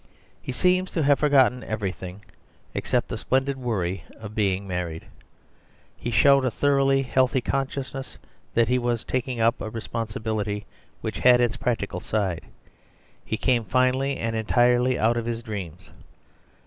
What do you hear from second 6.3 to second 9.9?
a thoroughly healthy consciousness that he was taking up a